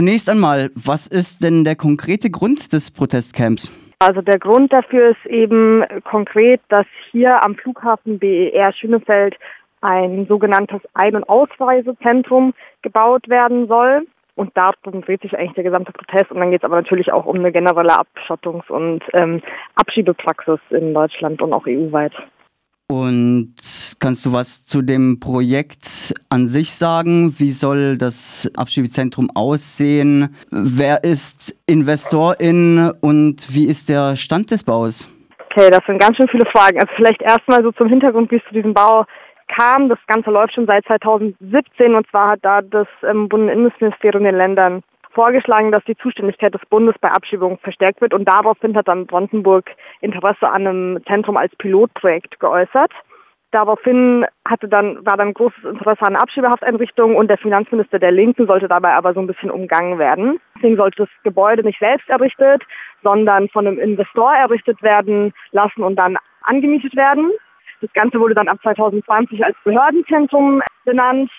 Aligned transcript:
Zunächst 0.00 0.30
einmal, 0.30 0.70
was 0.74 1.06
ist 1.06 1.44
denn 1.44 1.62
der 1.62 1.76
konkrete 1.76 2.30
Grund 2.30 2.72
des 2.72 2.90
Protestcamps? 2.90 3.70
Also 3.98 4.22
der 4.22 4.38
Grund 4.38 4.72
dafür 4.72 5.10
ist 5.10 5.26
eben 5.26 5.84
konkret, 6.04 6.62
dass 6.70 6.86
hier 7.10 7.42
am 7.42 7.54
Flughafen 7.54 8.18
BER 8.18 8.72
Schönefeld 8.72 9.36
ein 9.82 10.24
sogenanntes 10.26 10.80
Ein- 10.94 11.16
und 11.16 11.28
Ausreisezentrum 11.28 12.54
gebaut 12.80 13.28
werden 13.28 13.68
soll. 13.68 14.06
Und 14.36 14.56
darum 14.56 15.02
dreht 15.02 15.20
sich 15.20 15.36
eigentlich 15.36 15.52
der 15.52 15.64
gesamte 15.64 15.92
Protest. 15.92 16.30
Und 16.30 16.40
dann 16.40 16.50
geht 16.50 16.62
es 16.62 16.64
aber 16.64 16.76
natürlich 16.76 17.12
auch 17.12 17.26
um 17.26 17.36
eine 17.36 17.52
generelle 17.52 18.00
Abschottungs- 18.00 18.70
und 18.70 19.02
ähm, 19.12 19.42
Abschiebepraxis 19.74 20.60
in 20.70 20.94
Deutschland 20.94 21.42
und 21.42 21.52
auch 21.52 21.66
EU-weit. 21.66 22.14
Und 22.90 23.54
kannst 24.00 24.26
du 24.26 24.32
was 24.32 24.66
zu 24.66 24.82
dem 24.82 25.20
Projekt 25.20 26.12
an 26.28 26.48
sich 26.48 26.74
sagen? 26.74 27.32
Wie 27.38 27.52
soll 27.52 27.96
das 27.96 28.50
Abschiebezentrum 28.56 29.30
aussehen? 29.32 30.34
Wer 30.50 31.04
ist 31.04 31.54
Investorin 31.68 32.90
und 33.00 33.54
wie 33.54 33.66
ist 33.66 33.90
der 33.90 34.16
Stand 34.16 34.50
des 34.50 34.64
Baus? 34.64 35.08
Okay, 35.50 35.70
das 35.70 35.86
sind 35.86 36.00
ganz 36.00 36.16
schön 36.16 36.26
viele 36.26 36.46
Fragen. 36.46 36.80
Also 36.80 36.92
vielleicht 36.96 37.22
erstmal 37.22 37.62
so 37.62 37.70
zum 37.70 37.88
Hintergrund, 37.88 38.28
wie 38.32 38.38
es 38.38 38.44
zu 38.48 38.54
diesem 38.54 38.74
Bau 38.74 39.04
kam. 39.56 39.88
Das 39.88 39.98
Ganze 40.08 40.30
läuft 40.30 40.54
schon 40.54 40.66
seit 40.66 40.84
2017 40.86 41.94
und 41.94 42.08
zwar 42.10 42.32
hat 42.32 42.40
da 42.42 42.60
das 42.60 42.88
ähm, 43.08 43.28
Bundesinnenministerium 43.28 44.24
den 44.24 44.36
Ländern 44.36 44.82
vorgeschlagen, 45.12 45.72
dass 45.72 45.84
die 45.84 45.96
Zuständigkeit 45.96 46.54
des 46.54 46.64
Bundes 46.68 46.94
bei 47.00 47.10
Abschiebungen 47.10 47.58
verstärkt 47.58 48.00
wird 48.00 48.14
und 48.14 48.28
daraufhin 48.28 48.76
hat 48.76 48.88
dann 48.88 49.06
Brandenburg 49.06 49.70
Interesse 50.00 50.48
an 50.48 50.66
einem 50.66 51.04
Zentrum 51.06 51.36
als 51.36 51.54
Pilotprojekt 51.56 52.40
geäußert. 52.40 52.92
Daraufhin 53.52 54.24
hatte 54.46 54.68
dann, 54.68 55.04
war 55.04 55.16
dann 55.16 55.34
großes 55.34 55.64
Interesse 55.64 56.02
an 56.02 56.14
Abschiebehafteinrichtungen 56.14 57.16
und 57.16 57.28
der 57.28 57.38
Finanzminister 57.38 57.98
der 57.98 58.12
Linken 58.12 58.46
sollte 58.46 58.68
dabei 58.68 58.92
aber 58.94 59.12
so 59.12 59.20
ein 59.20 59.26
bisschen 59.26 59.50
umgangen 59.50 59.98
werden. 59.98 60.40
Deswegen 60.56 60.76
sollte 60.76 60.98
das 60.98 61.08
Gebäude 61.24 61.64
nicht 61.64 61.80
selbst 61.80 62.08
errichtet, 62.08 62.62
sondern 63.02 63.48
von 63.48 63.66
einem 63.66 63.80
Investor 63.80 64.32
errichtet 64.32 64.80
werden 64.82 65.32
lassen 65.50 65.82
und 65.82 65.96
dann 65.96 66.16
angemietet 66.42 66.94
werden. 66.94 67.32
Das 67.80 67.92
Ganze 67.92 68.20
wurde 68.20 68.34
dann 68.34 68.48
ab 68.48 68.58
2020 68.62 69.44
als 69.44 69.56
Behördenzentrum 69.64 70.62
benannt 70.84 71.30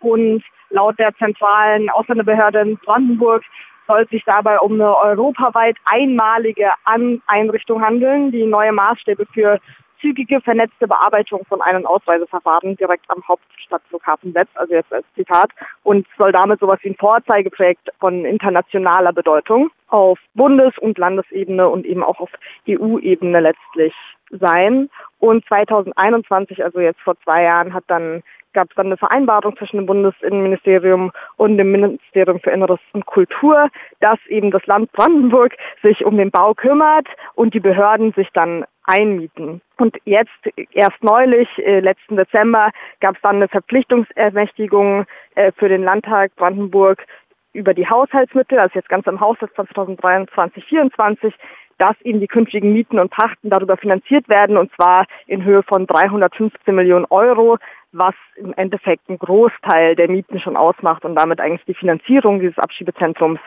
und 0.00 0.42
Laut 0.70 0.98
der 0.98 1.14
zentralen 1.16 1.90
Ausländerbehörde 1.90 2.60
in 2.60 2.76
Brandenburg 2.78 3.42
soll 3.86 4.02
es 4.02 4.10
sich 4.10 4.24
dabei 4.24 4.58
um 4.60 4.74
eine 4.74 4.96
europaweit 4.96 5.76
einmalige 5.84 6.70
An 6.84 7.20
Einrichtung 7.26 7.82
handeln, 7.84 8.30
die 8.30 8.46
neue 8.46 8.72
Maßstäbe 8.72 9.26
für 9.32 9.58
zügige, 10.00 10.40
vernetzte 10.40 10.88
Bearbeitung 10.88 11.44
von 11.48 11.60
Ein- 11.60 11.76
und 11.76 11.86
Ausreiseverfahren 11.86 12.76
direkt 12.76 13.04
am 13.08 13.22
Hauptstadtflughafen 13.26 14.32
setzt, 14.32 14.56
also 14.56 14.74
jetzt 14.74 14.92
als 14.92 15.04
Zitat, 15.14 15.50
und 15.82 16.06
soll 16.16 16.32
damit 16.32 16.60
sowas 16.60 16.78
wie 16.82 16.90
ein 16.90 16.96
Vorzeigeprojekt 16.96 17.90
von 17.98 18.24
internationaler 18.24 19.12
Bedeutung 19.12 19.70
auf 19.88 20.18
Bundes- 20.34 20.78
und 20.78 20.98
Landesebene 20.98 21.68
und 21.68 21.84
eben 21.84 22.02
auch 22.02 22.20
auf 22.20 22.30
EU-Ebene 22.68 23.40
letztlich 23.40 23.94
sein. 24.30 24.88
Und 25.18 25.44
2021, 25.46 26.64
also 26.64 26.80
jetzt 26.80 27.00
vor 27.00 27.16
zwei 27.24 27.42
Jahren, 27.42 27.74
hat 27.74 27.84
dann 27.88 28.22
gab 28.52 28.70
es 28.70 28.76
dann 28.76 28.86
eine 28.86 28.96
Vereinbarung 28.96 29.56
zwischen 29.56 29.76
dem 29.76 29.86
Bundesinnenministerium 29.86 31.12
und 31.36 31.56
dem 31.56 31.72
Ministerium 31.72 32.40
für 32.40 32.50
Inneres 32.50 32.80
und 32.92 33.06
Kultur, 33.06 33.68
dass 34.00 34.18
eben 34.28 34.50
das 34.50 34.66
Land 34.66 34.92
Brandenburg 34.92 35.54
sich 35.82 36.04
um 36.04 36.16
den 36.16 36.30
Bau 36.30 36.54
kümmert 36.54 37.06
und 37.34 37.54
die 37.54 37.60
Behörden 37.60 38.12
sich 38.12 38.28
dann 38.32 38.64
einmieten. 38.84 39.60
Und 39.78 39.96
jetzt, 40.04 40.30
erst 40.72 41.02
neulich, 41.02 41.48
äh, 41.58 41.80
letzten 41.80 42.16
Dezember, 42.16 42.70
gab 43.00 43.16
es 43.16 43.22
dann 43.22 43.36
eine 43.36 43.48
Verpflichtungsermächtigung 43.48 45.06
äh, 45.34 45.52
für 45.52 45.68
den 45.68 45.82
Landtag 45.82 46.34
Brandenburg 46.36 47.04
über 47.52 47.74
die 47.74 47.88
Haushaltsmittel, 47.88 48.58
also 48.58 48.74
jetzt 48.74 48.88
ganz 48.88 49.06
im 49.06 49.20
Haushalt 49.20 49.52
2023, 49.54 50.64
2024, 50.64 51.34
dass 51.78 51.98
eben 52.02 52.20
die 52.20 52.28
künftigen 52.28 52.72
Mieten 52.72 52.98
und 52.98 53.10
Pachten 53.10 53.48
darüber 53.48 53.76
finanziert 53.76 54.28
werden 54.28 54.58
und 54.58 54.70
zwar 54.74 55.06
in 55.26 55.42
Höhe 55.44 55.62
von 55.62 55.86
315 55.86 56.74
Millionen 56.74 57.06
Euro, 57.06 57.56
was 57.92 58.14
im 58.36 58.52
Endeffekt 58.54 59.08
einen 59.08 59.18
Großteil 59.18 59.96
der 59.96 60.08
Mieten 60.08 60.40
schon 60.40 60.56
ausmacht 60.56 61.04
und 61.04 61.16
damit 61.16 61.40
eigentlich 61.40 61.64
die 61.66 61.74
Finanzierung 61.74 62.40
dieses 62.40 62.58
Abschiebezentrums 62.58 63.40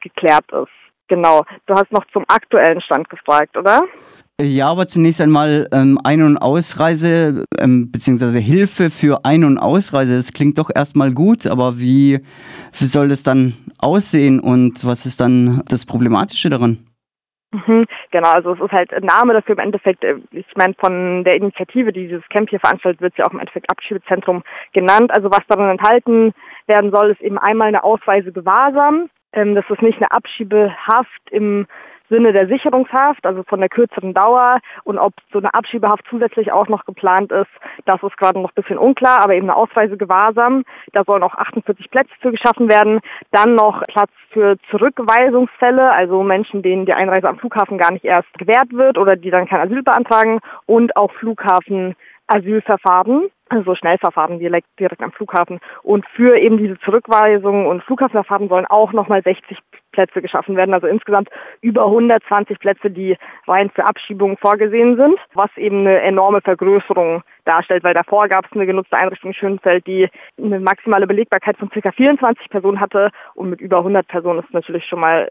geklärt 0.00 0.50
ist. 0.52 0.72
Genau. 1.08 1.44
Du 1.66 1.74
hast 1.74 1.92
noch 1.92 2.06
zum 2.12 2.24
aktuellen 2.28 2.80
Stand 2.80 3.08
gefragt, 3.10 3.56
oder? 3.56 3.82
Ja, 4.40 4.68
aber 4.68 4.88
zunächst 4.88 5.20
einmal 5.20 5.68
ähm, 5.72 5.98
Ein- 6.02 6.22
und 6.22 6.38
Ausreise 6.38 7.44
ähm, 7.58 7.92
beziehungsweise 7.92 8.38
Hilfe 8.38 8.88
für 8.90 9.24
Ein- 9.24 9.44
und 9.44 9.58
Ausreise. 9.58 10.16
Das 10.16 10.32
klingt 10.32 10.58
doch 10.58 10.70
erstmal 10.74 11.12
gut, 11.12 11.46
aber 11.46 11.78
wie, 11.78 12.20
wie 12.78 12.86
soll 12.86 13.08
das 13.08 13.22
dann 13.22 13.54
aussehen 13.78 14.40
und 14.40 14.84
was 14.86 15.06
ist 15.06 15.20
dann 15.20 15.62
das 15.68 15.84
Problematische 15.84 16.48
daran? 16.48 16.78
Mhm, 17.54 17.84
genau, 18.10 18.30
also 18.30 18.54
es 18.54 18.60
ist 18.60 18.72
halt 18.72 18.94
ein 18.94 19.04
Name 19.04 19.34
dafür 19.34 19.54
im 19.56 19.64
Endeffekt, 19.64 20.02
äh, 20.04 20.16
ich 20.30 20.46
meine, 20.56 20.72
von 20.74 21.22
der 21.22 21.36
Initiative, 21.36 21.92
die 21.92 22.08
dieses 22.08 22.26
Camp 22.30 22.48
hier 22.48 22.60
veranstaltet, 22.60 23.02
wird 23.02 23.16
ja 23.18 23.26
auch 23.26 23.32
im 23.32 23.40
Endeffekt 23.40 23.70
Abschiebezentrum 23.70 24.42
genannt. 24.72 25.10
Also 25.14 25.30
was 25.30 25.46
darin 25.48 25.68
enthalten 25.68 26.32
werden 26.66 26.90
soll, 26.90 27.10
ist 27.10 27.20
eben 27.20 27.36
einmal 27.36 27.68
eine 27.68 27.84
Ausweise 27.84 28.32
Gewahrsam. 28.32 29.10
Ähm, 29.34 29.54
das 29.54 29.66
ist 29.68 29.82
nicht 29.82 29.98
eine 29.98 30.10
Abschiebehaft 30.10 31.30
im 31.30 31.66
Sinne 32.12 32.34
der 32.34 32.46
Sicherungshaft, 32.46 33.24
also 33.24 33.42
von 33.44 33.60
der 33.60 33.70
kürzeren 33.70 34.12
Dauer 34.12 34.58
und 34.84 34.98
ob 34.98 35.14
so 35.32 35.38
eine 35.38 35.54
Abschiebehaft 35.54 36.04
zusätzlich 36.10 36.52
auch 36.52 36.68
noch 36.68 36.84
geplant 36.84 37.32
ist, 37.32 37.50
das 37.86 38.02
ist 38.02 38.18
gerade 38.18 38.38
noch 38.38 38.50
ein 38.50 38.54
bisschen 38.54 38.76
unklar, 38.76 39.22
aber 39.22 39.34
eben 39.34 39.48
eine 39.48 39.56
Ausweise 39.56 39.96
Gewahrsam, 39.96 40.64
da 40.92 41.04
sollen 41.04 41.22
auch 41.22 41.34
48 41.34 41.90
Plätze 41.90 42.12
für 42.20 42.30
geschaffen 42.30 42.68
werden, 42.70 43.00
dann 43.30 43.54
noch 43.54 43.82
Platz 43.88 44.10
für 44.30 44.56
Zurückweisungsfälle, 44.70 45.90
also 45.90 46.22
Menschen, 46.22 46.62
denen 46.62 46.84
die 46.84 46.92
Einreise 46.92 47.28
am 47.28 47.38
Flughafen 47.38 47.78
gar 47.78 47.92
nicht 47.92 48.04
erst 48.04 48.32
gewährt 48.34 48.72
wird 48.72 48.98
oder 48.98 49.16
die 49.16 49.30
dann 49.30 49.48
kein 49.48 49.60
Asyl 49.60 49.82
beantragen 49.82 50.40
und 50.66 50.94
auch 50.96 51.12
Flughafen 51.12 51.96
Asylverfahren, 52.26 53.30
also 53.48 53.74
Schnellverfahren 53.74 54.38
direkt, 54.38 54.68
direkt 54.78 55.02
am 55.02 55.12
Flughafen. 55.12 55.60
Und 55.82 56.06
für 56.14 56.38
eben 56.38 56.56
diese 56.56 56.78
Zurückweisungen 56.80 57.66
und 57.66 57.82
Flughafenverfahren 57.84 58.48
sollen 58.48 58.66
auch 58.66 58.92
nochmal 58.92 59.22
60 59.22 59.58
Plätze 59.92 60.22
geschaffen 60.22 60.56
werden, 60.56 60.74
also 60.74 60.86
insgesamt 60.86 61.28
über 61.60 61.84
120 61.84 62.58
Plätze, 62.58 62.90
die 62.90 63.16
rein 63.46 63.70
für 63.70 63.84
Abschiebungen 63.84 64.36
vorgesehen 64.38 64.96
sind, 64.96 65.18
was 65.34 65.50
eben 65.56 65.80
eine 65.80 66.00
enorme 66.00 66.40
Vergrößerung 66.40 67.22
darstellt, 67.44 67.84
weil 67.84 67.94
davor 67.94 68.28
gab 68.28 68.46
es 68.46 68.52
eine 68.52 68.66
genutzte 68.66 68.96
Einrichtung 68.96 69.30
in 69.30 69.34
Schönfeld, 69.34 69.86
die 69.86 70.08
eine 70.38 70.60
maximale 70.60 71.06
Belegbarkeit 71.06 71.56
von 71.58 71.70
ca. 71.70 71.92
24 71.92 72.50
Personen 72.50 72.80
hatte 72.80 73.10
und 73.34 73.50
mit 73.50 73.60
über 73.60 73.78
100 73.78 74.06
Personen 74.08 74.40
ist 74.40 74.52
natürlich 74.52 74.86
schon 74.86 75.00
mal 75.00 75.28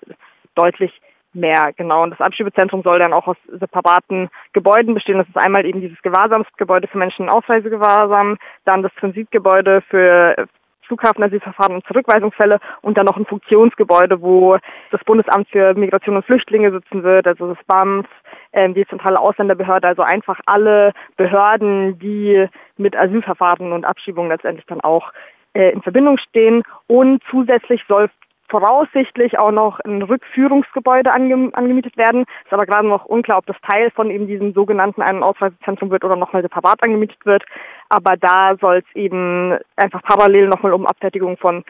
deutlich 0.55 0.91
mehr, 1.33 1.71
genau. 1.75 2.03
Und 2.03 2.11
das 2.11 2.21
Abschiebezentrum 2.21 2.81
soll 2.83 2.99
dann 2.99 3.13
auch 3.13 3.27
aus 3.27 3.37
separaten 3.47 4.29
Gebäuden 4.53 4.93
bestehen. 4.93 5.17
Das 5.17 5.27
ist 5.27 5.37
einmal 5.37 5.65
eben 5.65 5.81
dieses 5.81 6.01
Gewahrsamsgebäude 6.01 6.87
für 6.87 6.97
Menschen 6.97 7.23
in 7.23 7.29
Ausreisegewahrsam, 7.29 8.37
dann 8.65 8.83
das 8.83 8.93
Transitgebäude 8.95 9.81
für 9.89 10.47
Flughafenasylverfahren 10.91 11.75
und 11.75 11.85
Zurückweisungsfälle 11.87 12.59
und 12.81 12.97
dann 12.97 13.05
noch 13.05 13.15
ein 13.15 13.25
Funktionsgebäude, 13.25 14.21
wo 14.21 14.57
das 14.91 15.01
Bundesamt 15.05 15.47
für 15.49 15.73
Migration 15.73 16.17
und 16.17 16.25
Flüchtlinge 16.25 16.71
sitzen 16.71 17.03
wird, 17.03 17.27
also 17.27 17.53
das 17.53 17.63
BAMF, 17.65 18.05
ähm, 18.53 18.73
die 18.73 18.85
zentrale 18.87 19.19
Ausländerbehörde, 19.19 19.87
also 19.87 20.01
einfach 20.01 20.39
alle 20.45 20.91
Behörden, 21.15 21.97
die 21.99 22.47
mit 22.77 22.97
Asylverfahren 22.97 23.71
und 23.71 23.85
Abschiebungen 23.85 24.29
letztendlich 24.29 24.65
dann 24.65 24.81
auch 24.81 25.13
äh, 25.53 25.71
in 25.71 25.81
Verbindung 25.81 26.17
stehen. 26.17 26.63
Und 26.87 27.21
zusätzlich 27.29 27.81
soll 27.87 28.09
voraussichtlich 28.51 29.39
auch 29.39 29.51
noch 29.51 29.79
ein 29.79 30.03
Rückführungsgebäude 30.03 31.11
ange 31.11 31.49
angemietet 31.53 31.97
werden. 31.97 32.25
Ist 32.43 32.53
aber 32.53 32.67
gerade 32.67 32.87
noch 32.87 33.05
unklar, 33.05 33.39
ob 33.39 33.45
das 33.47 33.55
Teil 33.65 33.89
von 33.91 34.11
eben 34.11 34.27
diesem 34.27 34.53
sogenannten 34.53 35.01
Ein- 35.01 35.17
und 35.17 35.23
Ausreisezentrum 35.23 35.89
wird 35.89 36.03
oder 36.03 36.17
nochmal 36.17 36.43
separat 36.43 36.83
angemietet 36.83 37.25
wird. 37.25 37.43
Aber 37.89 38.17
da 38.17 38.55
soll 38.59 38.83
es 38.85 38.95
eben 38.95 39.57
einfach 39.77 40.03
parallel 40.03 40.49
nochmal 40.49 40.73
um 40.73 40.85
Abfertigung 40.85 41.37
von 41.37 41.63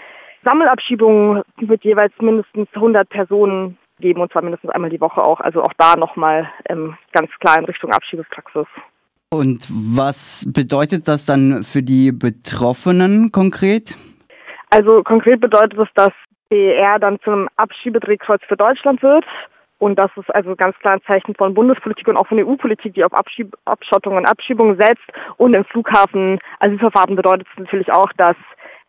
Sammelabschiebungen 0.43 1.43
mit 1.59 1.83
jeweils 1.83 2.13
mindestens 2.19 2.67
100 2.73 3.07
Personen 3.07 3.77
geben 3.99 4.21
und 4.21 4.31
zwar 4.31 4.41
mindestens 4.41 4.71
einmal 4.71 4.89
die 4.89 4.99
Woche 4.99 5.21
auch. 5.21 5.39
Also 5.39 5.61
auch 5.61 5.73
da 5.77 5.95
nochmal 5.95 6.49
ähm, 6.67 6.97
ganz 7.13 7.29
klar 7.39 7.59
in 7.59 7.65
Richtung 7.65 7.91
Abschiebepraxis. 7.91 8.65
Und 9.29 9.67
was 9.69 10.51
bedeutet 10.51 11.07
das 11.07 11.25
dann 11.25 11.63
für 11.63 11.83
die 11.83 12.11
Betroffenen 12.11 13.31
konkret? 13.31 13.95
Also 14.71 15.03
konkret 15.03 15.39
bedeutet 15.39 15.77
es, 15.77 15.87
dass 15.95 16.11
BER 16.51 16.99
dann 16.99 17.19
zum 17.23 17.47
Abschiebedrehkreuz 17.55 18.41
für 18.47 18.57
Deutschland 18.57 19.01
wird. 19.01 19.25
Und 19.79 19.97
das 19.97 20.11
ist 20.15 20.29
also 20.35 20.55
ganz 20.55 20.77
klar 20.77 20.93
ein 20.93 21.01
Zeichen 21.07 21.33
von 21.33 21.55
Bundespolitik 21.55 22.07
und 22.07 22.17
auch 22.17 22.27
von 22.27 22.37
EU-Politik, 22.37 22.93
die 22.93 23.03
auf 23.03 23.13
Abschieb 23.13 23.55
Abschottung 23.65 24.15
und 24.15 24.27
Abschiebung 24.27 24.75
setzt. 24.75 25.07
Und 25.37 25.55
im 25.55 25.65
Flughafen 25.65 26.37
Asylverfahren 26.59 27.15
bedeutet 27.15 27.47
es 27.51 27.59
natürlich 27.59 27.91
auch, 27.91 28.11
dass 28.17 28.35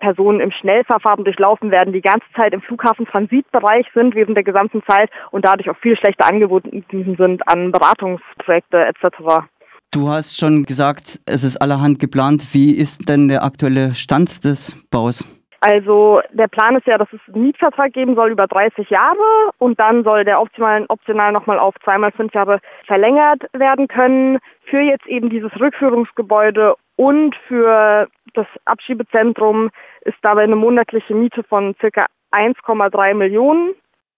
Personen 0.01 0.41
im 0.41 0.51
Schnellverfahren 0.51 1.25
durchlaufen 1.25 1.71
werden, 1.71 1.95
die 1.95 2.03
ganze 2.03 2.27
Zeit 2.37 2.53
im 2.53 2.61
Flughafen-Transitbereich 2.61 3.87
sind 3.95 4.15
während 4.17 4.37
der 4.37 4.45
gesamten 4.45 4.83
Zeit 4.87 5.09
und 5.31 5.47
dadurch 5.47 5.71
auch 5.71 5.79
viel 5.79 5.97
schlechter 5.97 6.29
angeboten 6.29 6.85
sind 6.91 7.49
an 7.49 7.71
Beratungsprojekte 7.71 8.85
etc. 8.85 9.47
Du 9.93 10.09
hast 10.09 10.39
schon 10.39 10.65
gesagt, 10.65 11.21
es 11.25 11.45
ist 11.45 11.57
allerhand 11.57 12.01
geplant. 12.01 12.49
Wie 12.53 12.75
ist 12.77 13.09
denn 13.09 13.29
der 13.29 13.45
aktuelle 13.45 13.95
Stand 13.95 14.45
des 14.45 14.77
Baus? 14.91 15.25
Also 15.65 16.21
der 16.33 16.49
Plan 16.49 16.75
ist 16.75 16.89
ja, 16.89 16.99
dass 16.99 17.13
es 17.13 17.21
einen 17.33 17.45
Mietvertrag 17.45 17.93
geben 17.93 18.17
soll 18.17 18.33
über 18.33 18.49
30 18.49 18.91
Jahre 18.91 19.53
und 19.59 19.79
dann 19.79 20.03
soll 20.03 20.25
der 20.25 20.41
optional, 20.41 20.85
optional 20.89 21.31
nochmal 21.31 21.61
auf 21.61 21.77
zweimal 21.85 22.11
fünf 22.11 22.35
Jahre 22.35 22.59
verlängert 22.85 23.45
werden 23.53 23.87
können 23.87 24.41
für 24.65 24.81
jetzt 24.81 25.07
eben 25.07 25.31
dieses 25.31 25.53
Rückführungsgebäude 25.61 26.75
und 26.97 27.37
für 27.47 28.09
das 28.35 28.47
Abschiebezentrum 28.65 29.71
ist 30.01 30.17
dabei 30.23 30.43
eine 30.43 30.57
monatliche 30.57 31.15
Miete 31.15 31.45
von 31.45 31.77
circa 31.79 32.07
1,3 32.33 33.15
Millionen 33.15 33.77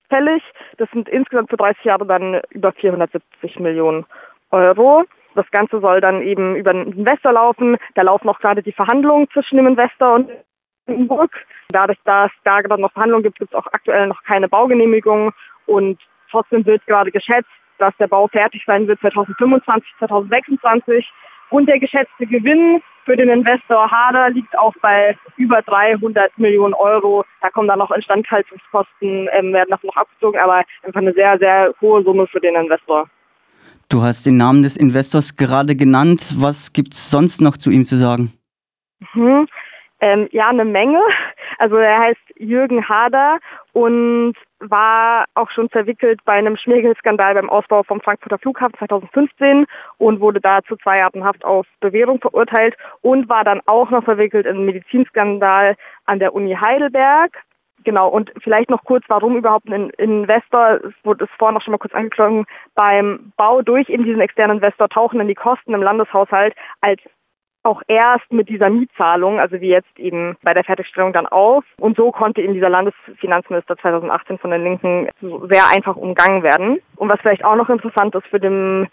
fällig. 0.09 0.43
Das 0.79 0.91
sind 0.93 1.11
insgesamt 1.11 1.51
für 1.51 1.59
30 1.59 1.85
Jahre 1.85 2.07
dann 2.07 2.41
über 2.53 2.73
470 2.73 3.61
Millionen 3.61 4.07
Euro. 4.51 5.05
Das 5.35 5.51
Ganze 5.51 5.81
soll 5.81 6.01
dann 6.01 6.23
eben 6.23 6.57
über 6.57 6.71
einen 6.71 6.93
Investor 6.95 7.33
laufen. 7.33 7.77
Da 7.97 8.01
laufen 8.01 8.31
auch 8.31 8.39
gerade 8.39 8.63
die 8.63 8.73
Verhandlungen 8.73 9.29
zwischen 9.31 9.57
dem 9.57 9.67
Investor 9.67 10.15
und 10.15 10.31
Hamburg. 10.89 11.31
Dadurch, 11.71 11.99
dass 12.05 12.31
da 12.45 12.61
gerade 12.61 12.83
noch 12.83 12.93
Verhandlungen 12.93 13.25
gibt, 13.25 13.39
gibt 13.39 13.53
es 13.53 13.59
auch 13.59 13.67
aktuell 13.73 14.07
noch 14.07 14.23
keine 14.25 14.49
Baugenehmigung 14.49 15.33
und 15.67 15.99
trotzdem 16.31 16.65
wird 16.67 16.87
gerade 16.87 17.11
geschätzt, 17.11 17.49
dass 17.79 17.97
der 17.99 18.07
Bau 18.07 18.29
fertig 18.29 18.63
sein 18.67 18.87
wird 18.87 19.01
2025, 19.01 19.89
2026 19.99 21.07
und 21.51 21.67
der 21.67 21.79
geschätzte 21.79 22.27
Gewinn 22.27 22.83
für 23.05 23.17
den 23.17 23.29
Investor 23.29 23.91
Hader 23.91 24.31
liegt 24.31 24.57
auch 24.59 24.75
bei 24.81 25.17
über 25.37 25.61
300 25.63 26.39
Millionen 26.39 26.75
Euro. 26.75 27.25
Da 27.43 27.51
kommen 27.51 27.69
dann 27.69 27.79
noch 27.79 27.91
Instandhaltungskosten, 27.91 29.29
ähm, 29.33 29.53
werden 29.53 29.71
davon 29.71 29.89
noch 29.89 29.97
abgezogen, 29.97 30.41
aber 30.41 30.65
einfach 30.83 31.01
eine 31.01 31.13
sehr, 31.13 31.39
sehr 31.39 31.75
hohe 31.81 32.03
Summe 32.03 32.27
für 32.27 32.41
den 32.41 32.55
Investor. 32.55 33.09
Du 33.91 34.03
hast 34.03 34.25
den 34.25 34.39
Namen 34.39 34.63
des 34.63 34.77
Investors 34.77 35.37
gerade 35.37 35.77
genannt. 35.77 36.35
Was 36.39 36.73
gibt 36.73 36.95
es 36.95 37.11
sonst 37.11 37.41
noch 37.41 37.59
zu 37.59 37.71
ihm 37.71 37.85
zu 37.85 37.97
sagen? 37.97 38.33
Mhm. 39.13 39.47
Ähm, 40.05 40.29
ja, 40.33 40.51
eine 40.51 40.67
Menge. 40.67 41.01
Also 41.57 41.77
er 41.77 41.99
heißt 41.99 42.21
Jürgen 42.37 42.87
Hader 42.87 43.39
und 43.73 44.35
war 44.59 45.25
auch 45.35 45.51
schon 45.51 45.71
verwickelt 45.71 46.21
bei 46.27 46.35
einem 46.35 46.59
Schmiergeldskandal 46.59 47.33
beim 47.33 47.49
Ausbau 47.49 47.85
vom 47.85 48.03
Frankfurter 48.03 48.37
Flughafen 48.37 48.77
2015 48.77 49.65
und 49.97 50.21
wurde 50.21 50.43
da 50.43 50.61
zu 50.63 50.77
zwei 50.77 50.99
Jahren 50.99 51.25
Haft 51.25 51.43
auf 51.43 51.67
Bewährung 51.81 52.21
verurteilt 52.21 52.77
und 53.01 53.31
war 53.31 53.45
dann 53.45 53.63
auch 53.65 53.89
noch 53.89 54.05
verwickelt 54.05 54.45
in 54.45 54.57
einen 54.57 54.67
Medizinskandal 54.67 55.75
an 56.05 56.19
der 56.19 56.35
Uni 56.35 56.55
Heidelberg. 56.55 57.33
Genau, 57.85 58.09
und 58.09 58.31
vielleicht 58.43 58.69
noch 58.69 58.85
kurz, 58.85 59.05
warum 59.09 59.39
überhaupt 59.39 59.71
ein 59.71 59.89
Investor, 59.91 60.81
es 60.85 60.93
wurde 61.03 61.25
es 61.25 61.31
vorhin 61.39 61.55
noch 61.55 61.63
schon 61.63 61.73
mal 61.73 61.79
kurz 61.79 61.95
angeklungen, 61.95 62.45
beim 62.75 63.33
Bau 63.39 63.63
durch 63.63 63.89
eben 63.89 64.05
diesen 64.05 64.21
externen 64.21 64.57
Investor 64.57 64.91
tauchen 64.91 65.19
dann 65.19 65.29
die 65.29 65.35
Kosten 65.35 65.73
im 65.73 65.83
Landeshaushalt 65.83 66.55
als 66.83 67.01
auch 67.65 67.83
erst 67.89 68.31
mit 68.33 68.49
dieser 68.49 68.71
Mietzahlung, 68.71 69.41
also 69.41 69.61
wie 69.61 69.69
jetzt 69.69 69.99
eben 69.99 70.37
bei 70.43 70.55
der 70.55 70.65
Fertigstellung 70.65 71.13
dann 71.13 71.27
auf. 71.27 71.65
Und 71.79 71.97
so 71.97 72.13
konnte 72.13 72.43
eben 72.43 72.55
dieser 72.55 72.69
Landesfinanzminister 72.69 73.77
2018 73.79 74.39
von 74.39 74.51
den 74.51 74.63
Linken 74.63 75.09
sehr 75.21 75.67
einfach 75.75 75.97
umgangen 75.97 76.43
werden. 76.43 76.79
Und 76.97 77.11
was 77.11 77.21
vielleicht 77.21 77.45
auch 77.45 77.57
noch 77.57 77.71
interessant 77.71 78.15
ist 78.15 78.27
für 78.27 78.41
den 78.41 78.89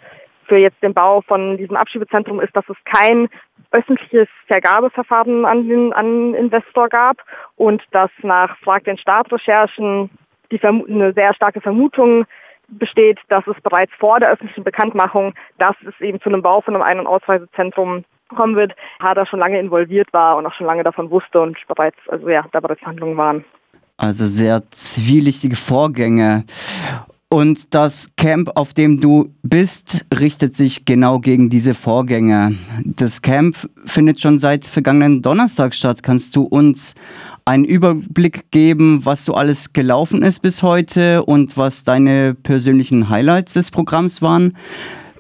für 0.48 0.58
jetzt 0.58 0.82
den 0.84 0.94
Bau 0.94 1.22
von 1.22 1.56
diesem 1.58 1.78
Abschiebezentrum 1.78 2.42
ist, 2.42 2.54
dass 2.56 2.68
es 2.68 2.76
kein 2.84 3.30
öffentliches 3.72 4.28
Vergabeverfahren 4.48 5.46
an 5.46 5.68
den 5.68 5.94
an 5.94 6.34
Investor 6.34 6.90
gab 6.90 7.18
und 7.56 7.82
dass 7.92 8.10
nach 8.22 8.58
Frag 8.58 8.84
den 8.84 8.98
Staatsrecherchen 8.98 10.10
die 10.52 10.58
Vermu 10.58 10.86
eine 10.86 11.14
sehr 11.14 11.34
starke 11.34 11.62
Vermutung 11.62 12.26
besteht, 12.68 13.20
dass 13.30 13.46
es 13.48 13.62
bereits 13.62 13.94
vor 13.98 14.20
der 14.20 14.32
öffentlichen 14.32 14.64
Bekanntmachung, 14.64 15.34
dass 15.58 15.76
es 15.88 16.00
eben 16.02 16.20
zu 16.22 16.30
einem 16.30 16.42
Bau 16.42 16.62
von 16.62 16.76
einem 16.76 16.84
Ein- 16.84 17.00
und 17.00 17.08
Ausreisezentrum 17.08 18.04
kommen 18.36 18.56
wird, 18.56 18.74
Hader 19.00 19.26
schon 19.26 19.40
lange 19.40 19.60
involviert 19.60 20.12
war 20.14 20.38
und 20.38 20.46
auch 20.46 20.54
schon 20.54 20.68
lange 20.68 20.84
davon 20.84 21.10
wusste 21.10 21.42
und 21.42 21.58
bereits, 21.68 21.98
also 22.08 22.30
ja, 22.30 22.46
da 22.52 22.60
bereits 22.60 22.82
Handlungen 22.82 23.18
waren. 23.18 23.46
Also 23.98 24.26
sehr 24.28 24.64
zwielichtige 24.72 25.56
Vorgänge. 25.56 26.46
Und 27.34 27.74
das 27.74 28.12
Camp, 28.18 28.52
auf 28.56 28.74
dem 28.74 29.00
du 29.00 29.34
bist, 29.42 30.06
richtet 30.14 30.54
sich 30.58 30.84
genau 30.84 31.20
gegen 31.20 31.50
diese 31.50 31.74
Vorgänge. 31.74 32.56
Das 32.84 33.22
Camp 33.22 33.56
findet 33.86 34.20
schon 34.20 34.38
seit 34.38 34.66
vergangenen 34.66 35.22
Donnerstag 35.22 35.74
statt. 35.74 36.04
Kannst 36.04 36.36
du 36.36 36.44
uns 36.44 36.94
einen 37.46 37.64
Überblick 37.64 38.52
geben, 38.52 39.06
was 39.06 39.24
so 39.24 39.34
alles 39.34 39.72
gelaufen 39.72 40.24
ist 40.24 40.42
bis 40.42 40.62
heute 40.62 41.24
und 41.24 41.56
was 41.56 41.86
deine 41.86 42.34
persönlichen 42.34 43.08
Highlights 43.08 43.54
des 43.54 43.72
Programms 43.72 44.22
waren 44.22 44.58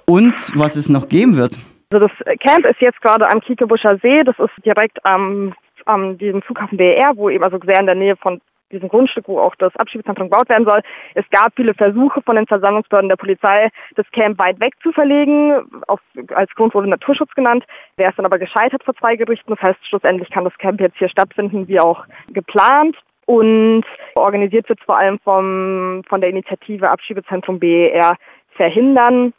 und 0.05 0.33
was 0.55 0.75
es 0.75 0.89
noch 0.89 1.07
geben 1.07 1.37
wird? 1.37 1.57
Also 1.91 2.07
das 2.07 2.39
Camp 2.39 2.65
ist 2.65 2.79
jetzt 2.79 3.01
gerade 3.01 3.29
am 3.29 3.41
Kiekebuscher 3.41 3.97
See. 3.97 4.23
Das 4.23 4.39
ist 4.39 4.65
direkt 4.65 5.03
am, 5.05 5.53
am 5.85 6.17
diesem 6.17 6.41
Flughafen 6.41 6.77
BER, 6.77 7.13
wo 7.15 7.29
eben 7.29 7.43
also 7.43 7.59
sehr 7.65 7.79
in 7.79 7.85
der 7.85 7.95
Nähe 7.95 8.15
von 8.15 8.39
diesem 8.71 8.87
Grundstück, 8.87 9.27
wo 9.27 9.39
auch 9.39 9.53
das 9.55 9.75
Abschiebezentrum 9.75 10.29
gebaut 10.29 10.47
werden 10.47 10.65
soll. 10.65 10.81
Es 11.15 11.25
gab 11.29 11.53
viele 11.55 11.73
Versuche 11.73 12.21
von 12.21 12.37
den 12.37 12.47
Versammlungsbehörden 12.47 13.09
der 13.09 13.17
Polizei, 13.17 13.69
das 13.95 14.09
Camp 14.11 14.39
weit 14.39 14.61
weg 14.61 14.73
zu 14.81 14.93
verlegen. 14.93 15.83
Auf, 15.87 15.99
als 16.33 16.49
Grund 16.55 16.73
wurde 16.73 16.87
Naturschutz 16.87 17.33
genannt. 17.35 17.65
Der 17.97 18.09
ist 18.09 18.17
dann 18.17 18.25
aber 18.25 18.39
gescheitert 18.39 18.83
vor 18.85 18.95
zwei 18.95 19.17
Gerichten. 19.17 19.51
Das 19.51 19.61
heißt, 19.61 19.79
schlussendlich 19.87 20.29
kann 20.29 20.45
das 20.45 20.57
Camp 20.59 20.79
jetzt 20.79 20.97
hier 20.97 21.09
stattfinden, 21.09 21.67
wie 21.67 21.81
auch 21.81 22.05
geplant. 22.31 22.95
Und 23.25 23.83
organisiert 24.15 24.67
wird 24.69 24.79
vor 24.81 24.97
allem 24.97 25.19
vom, 25.19 26.03
von 26.07 26.21
der 26.21 26.29
Initiative 26.29 26.89
Abschiebezentrum 26.89 27.59
BER 27.59 28.15
verhindern. 28.55 29.33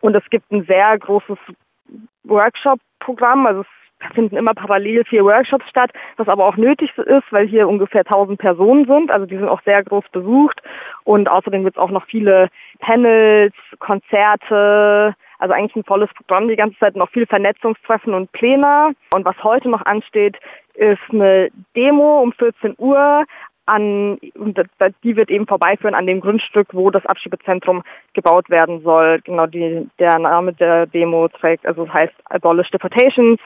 Und 0.00 0.14
es 0.14 0.28
gibt 0.30 0.50
ein 0.52 0.64
sehr 0.64 0.96
großes 0.98 1.38
Workshop-Programm. 2.24 3.46
Also 3.46 3.60
es 3.62 4.14
finden 4.14 4.36
immer 4.36 4.54
parallel 4.54 5.04
vier 5.04 5.24
Workshops 5.24 5.68
statt, 5.68 5.90
was 6.16 6.28
aber 6.28 6.44
auch 6.46 6.56
nötig 6.56 6.96
ist, 6.96 7.24
weil 7.30 7.46
hier 7.46 7.68
ungefähr 7.68 8.02
1000 8.02 8.38
Personen 8.38 8.86
sind. 8.86 9.10
Also 9.10 9.26
die 9.26 9.36
sind 9.36 9.48
auch 9.48 9.62
sehr 9.62 9.82
groß 9.82 10.04
besucht. 10.12 10.60
Und 11.04 11.28
außerdem 11.28 11.64
wird 11.64 11.76
es 11.76 11.82
auch 11.82 11.90
noch 11.90 12.06
viele 12.06 12.48
Panels, 12.80 13.54
Konzerte, 13.78 15.14
also 15.38 15.54
eigentlich 15.54 15.76
ein 15.76 15.84
volles 15.84 16.10
Programm 16.14 16.48
die 16.48 16.56
ganze 16.56 16.78
Zeit, 16.78 16.96
noch 16.96 17.10
viel 17.10 17.26
Vernetzungstreffen 17.26 18.14
und 18.14 18.32
Pläne. 18.32 18.92
Und 19.14 19.24
was 19.24 19.42
heute 19.42 19.68
noch 19.68 19.84
ansteht, 19.84 20.36
ist 20.74 21.00
eine 21.10 21.48
Demo 21.74 22.20
um 22.20 22.32
14 22.32 22.74
Uhr 22.78 23.24
an, 23.68 24.18
die 24.20 25.16
wird 25.16 25.30
eben 25.30 25.46
vorbeiführen 25.46 25.94
an 25.94 26.06
dem 26.06 26.20
Grundstück, 26.20 26.68
wo 26.72 26.90
das 26.90 27.04
Abschiebezentrum 27.06 27.82
gebaut 28.14 28.50
werden 28.50 28.82
soll. 28.82 29.20
Genau 29.22 29.46
die, 29.46 29.88
der 29.98 30.18
Name 30.18 30.52
der 30.52 30.86
Demo 30.86 31.28
trägt, 31.28 31.66
also 31.66 31.92
heißt 31.92 32.14
Abolish 32.24 32.70
Deportations 32.70 33.38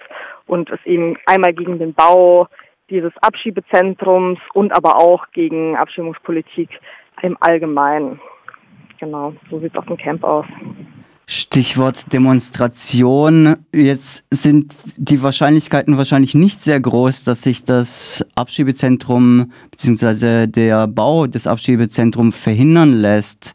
und 0.46 0.70
ist 0.70 0.86
eben 0.86 1.16
einmal 1.26 1.52
gegen 1.52 1.78
den 1.78 1.94
Bau 1.94 2.48
dieses 2.88 3.12
Abschiebezentrums 3.22 4.38
und 4.54 4.72
aber 4.76 4.96
auch 4.96 5.26
gegen 5.32 5.76
Abschiebungspolitik 5.76 6.68
im 7.22 7.36
Allgemeinen. 7.40 8.20
Genau, 8.98 9.34
so 9.50 9.58
sieht 9.58 9.72
es 9.72 9.78
auf 9.78 9.86
dem 9.86 9.96
Camp 9.96 10.22
aus. 10.22 10.46
Stichwort 11.32 12.12
Demonstration. 12.12 13.56
Jetzt 13.72 14.22
sind 14.30 14.74
die 14.98 15.22
Wahrscheinlichkeiten 15.22 15.96
wahrscheinlich 15.96 16.34
nicht 16.34 16.62
sehr 16.62 16.78
groß, 16.78 17.24
dass 17.24 17.40
sich 17.40 17.64
das 17.64 18.22
Abschiebezentrum 18.34 19.50
bzw. 19.70 20.46
der 20.46 20.86
Bau 20.88 21.26
des 21.26 21.46
Abschiebezentrums 21.46 22.36
verhindern 22.36 22.92
lässt. 22.92 23.54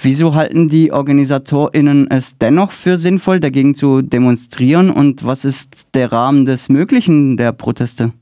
Wieso 0.00 0.36
halten 0.36 0.68
die 0.68 0.92
OrganisatorInnen 0.92 2.08
es 2.08 2.38
dennoch 2.38 2.70
für 2.70 2.98
sinnvoll, 2.98 3.40
dagegen 3.40 3.74
zu 3.74 4.00
demonstrieren 4.00 4.88
und 4.88 5.24
was 5.24 5.44
ist 5.44 5.88
der 5.94 6.12
Rahmen 6.12 6.44
des 6.44 6.68
Möglichen 6.68 7.36
der 7.36 7.50
Proteste? 7.50 8.12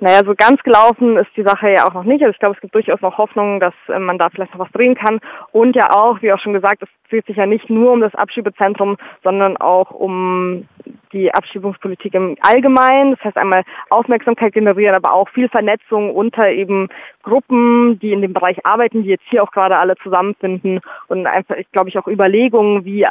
Naja, 0.00 0.20
so 0.24 0.34
ganz 0.36 0.62
gelaufen 0.62 1.16
ist 1.16 1.30
die 1.36 1.42
Sache 1.42 1.70
ja 1.70 1.88
auch 1.88 1.92
noch 1.92 2.04
nicht. 2.04 2.22
Also 2.22 2.30
ich 2.30 2.38
glaube, 2.38 2.54
es 2.54 2.60
gibt 2.60 2.72
durchaus 2.74 3.00
noch 3.00 3.18
Hoffnung, 3.18 3.58
dass 3.58 3.74
äh, 3.88 3.98
man 3.98 4.16
da 4.16 4.28
vielleicht 4.30 4.52
noch 4.52 4.64
was 4.64 4.72
drehen 4.72 4.94
kann. 4.94 5.18
Und 5.50 5.74
ja 5.74 5.90
auch, 5.90 6.22
wie 6.22 6.32
auch 6.32 6.38
schon 6.38 6.52
gesagt, 6.52 6.82
es 6.82 6.88
dreht 7.10 7.26
sich 7.26 7.36
ja 7.36 7.46
nicht 7.46 7.68
nur 7.68 7.90
um 7.92 8.00
das 8.00 8.14
Abschiebezentrum, 8.14 8.96
sondern 9.24 9.56
auch 9.56 9.90
um 9.90 10.68
die 11.12 11.34
Abschiebungspolitik 11.34 12.14
im 12.14 12.36
Allgemeinen. 12.42 13.16
Das 13.16 13.24
heißt 13.24 13.36
einmal 13.36 13.64
Aufmerksamkeit 13.90 14.52
generieren, 14.52 14.94
aber 14.94 15.12
auch 15.12 15.28
viel 15.30 15.48
Vernetzung 15.48 16.14
unter 16.14 16.48
eben 16.48 16.88
Gruppen, 17.24 17.98
die 17.98 18.12
in 18.12 18.22
dem 18.22 18.32
Bereich 18.32 18.64
arbeiten, 18.64 19.02
die 19.02 19.08
jetzt 19.08 19.24
hier 19.28 19.42
auch 19.42 19.50
gerade 19.50 19.78
alle 19.78 19.96
zusammenfinden 19.96 20.80
und 21.08 21.26
einfach, 21.26 21.56
ich 21.56 21.70
glaube 21.72 21.88
ich, 21.88 21.98
auch 21.98 22.06
Überlegungen, 22.06 22.84
wie 22.84 23.04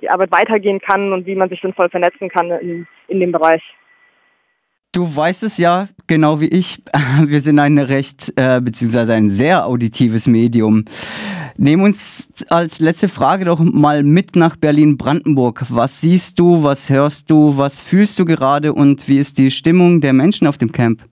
die 0.00 0.10
Arbeit 0.10 0.30
weitergehen 0.30 0.80
kann 0.80 1.12
und 1.12 1.26
wie 1.26 1.34
man 1.34 1.48
sich 1.48 1.60
sinnvoll 1.60 1.88
vernetzen 1.88 2.28
kann 2.28 2.52
in, 2.52 2.86
in 3.08 3.18
dem 3.18 3.32
Bereich. 3.32 3.62
Du 4.92 5.04
weißt 5.04 5.42
es 5.42 5.58
ja, 5.58 5.88
genau 6.06 6.40
wie 6.40 6.48
ich. 6.48 6.82
Wir 7.26 7.40
sind 7.40 7.58
ein 7.58 7.78
recht, 7.78 8.32
äh, 8.36 8.60
beziehungsweise 8.60 9.12
ein 9.12 9.28
sehr 9.28 9.66
auditives 9.66 10.26
Medium. 10.26 10.84
Nehmen 11.58 11.82
uns 11.82 12.32
als 12.48 12.80
letzte 12.80 13.08
Frage 13.08 13.44
doch 13.44 13.60
mal 13.60 14.02
mit 14.02 14.36
nach 14.36 14.56
Berlin-Brandenburg. 14.56 15.64
Was 15.68 16.00
siehst 16.00 16.38
du, 16.38 16.62
was 16.62 16.88
hörst 16.88 17.30
du, 17.30 17.58
was 17.58 17.80
fühlst 17.80 18.18
du 18.18 18.24
gerade 18.24 18.72
und 18.72 19.08
wie 19.08 19.18
ist 19.18 19.38
die 19.38 19.50
Stimmung 19.50 20.00
der 20.00 20.12
Menschen 20.12 20.46
auf 20.46 20.56
dem 20.56 20.72
Camp? 20.72 21.02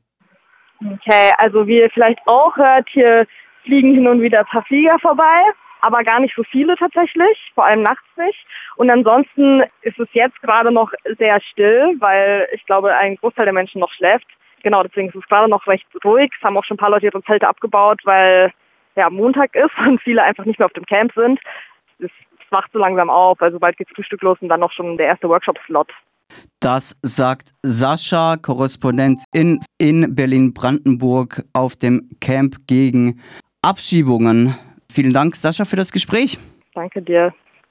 Okay, 0.80 1.30
also 1.38 1.66
wie 1.66 1.78
ihr 1.78 1.90
vielleicht 1.92 2.21
auch 2.26 2.56
hört, 2.56 2.88
hier 2.92 3.26
fliegen 3.64 3.95
hin 3.95 4.06
und 4.06 4.21
wieder 4.21 4.40
ein 4.40 4.47
paar 4.47 4.64
Flieger 4.64 4.97
vorbei 5.00 5.42
aber 5.87 6.02
gar 6.02 6.19
nicht 6.19 6.35
so 6.35 6.43
viele 6.43 6.76
tatsächlich, 6.76 7.52
vor 7.55 7.64
allem 7.64 7.83
nachts 7.83 8.07
nicht. 8.16 8.45
Und 8.75 8.90
ansonsten 8.90 9.62
ist 9.83 9.99
es 9.99 10.09
jetzt 10.12 10.40
gerade 10.43 10.73
noch 10.73 10.93
sehr 11.19 11.40
still, 11.40 11.95
weil 12.00 12.49
ich 12.52 12.64
glaube, 12.66 12.95
ein 12.95 13.16
Großteil 13.16 13.45
der 13.47 13.55
Menschen 13.55 13.81
noch 13.81 13.93
schläft. 13.93 14.26
genau, 14.62 14.83
deswegen 14.83 15.09
ist 15.09 15.14
es 15.14 15.28
gerade 15.28 15.49
noch 15.49 15.64
recht 15.69 15.87
ruhig. 16.05 16.33
Es 16.37 16.43
haben 16.45 16.57
auch 16.57 16.64
schon 16.64 16.75
ein 16.75 16.78
paar 16.78 16.90
Leute 16.90 17.07
ihre 17.07 17.23
Zelte 17.23 17.47
abgebaut, 17.47 18.00
weil 18.05 18.52
ja 18.97 19.09
Montag 19.11 19.55
ist 19.55 19.78
und 19.87 20.02
viele 20.02 20.23
einfach 20.23 20.45
nicht 20.45 20.59
mehr 20.59 20.66
auf 20.66 20.73
dem 20.73 20.87
Camp 20.87 21.12
sind. 21.14 21.38
Es 22.00 22.11
wacht 22.50 22.73
so 22.73 22.78
langsam 22.78 23.09
auf, 23.09 23.40
also 23.40 23.59
bald 23.61 23.76
geht's 23.76 23.93
Frühstück 23.95 24.23
los 24.23 24.38
und 24.40 24.49
dann 24.49 24.61
noch 24.61 24.73
schon 24.73 24.97
der 24.97 25.07
erste 25.07 25.28
Workshop-Slot. 25.28 25.93
Das 26.61 26.99
sagt 27.02 27.52
Sascha, 27.62 28.37
Korrespondent 28.37 29.23
in, 29.33 29.61
in 29.78 30.14
Berlin-Brandenburg 30.14 31.45
auf 31.52 31.76
dem 31.76 32.11
Camp 32.21 32.57
gegen 32.66 33.21
Abschiebungen. 33.62 34.57
Vielen 34.90 35.12
Dank, 35.12 35.37
Sascha, 35.37 35.64
für 35.64 35.76
das 35.76 35.93
Gespräch. 35.93 36.38
Danke 36.75 37.02
dir. 37.02 37.35